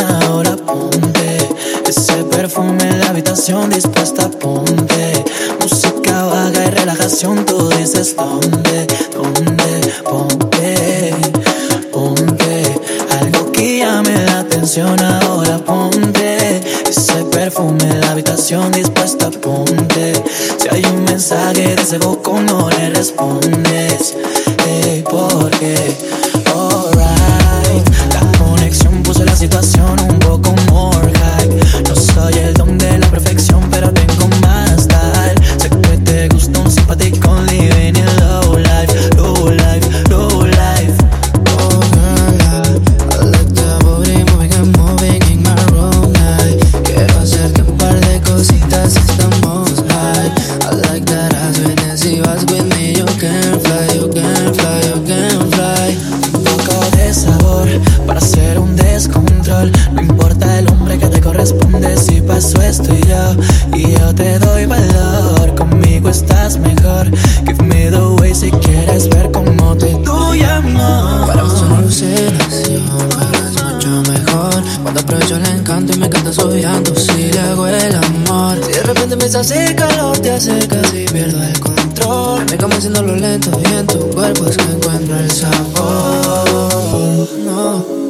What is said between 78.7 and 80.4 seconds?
de repente me hace calor, te